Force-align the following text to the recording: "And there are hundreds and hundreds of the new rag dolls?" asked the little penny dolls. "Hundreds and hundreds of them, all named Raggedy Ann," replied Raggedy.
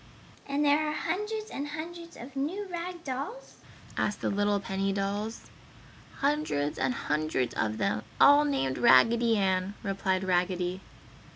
"And 0.47 0.65
there 0.65 0.87
are 0.89 0.93
hundreds 0.93 1.51
and 1.51 1.67
hundreds 1.67 2.17
of 2.17 2.33
the 2.33 2.39
new 2.39 2.67
rag 2.69 3.03
dolls?" 3.03 3.57
asked 3.95 4.21
the 4.21 4.31
little 4.31 4.59
penny 4.59 4.91
dolls. 4.91 5.51
"Hundreds 6.21 6.79
and 6.79 6.91
hundreds 6.95 7.53
of 7.53 7.77
them, 7.77 8.01
all 8.19 8.43
named 8.43 8.79
Raggedy 8.79 9.37
Ann," 9.37 9.75
replied 9.83 10.23
Raggedy. 10.23 10.81